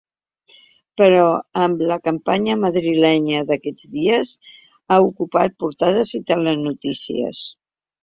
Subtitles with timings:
[1.01, 1.25] Però
[1.65, 7.49] amb la campanya madrilenya d’aquests dies ha ocupat portades i telenotícies.